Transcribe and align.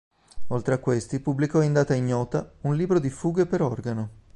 Oltre 0.47 0.73
a 0.73 0.79
questi, 0.79 1.19
pubblicò 1.19 1.61
in 1.61 1.73
data 1.73 1.93
ignota 1.93 2.53
un 2.61 2.75
libro 2.75 2.97
di 2.99 3.11
fughe 3.11 3.45
per 3.45 3.61
organo. 3.61 4.09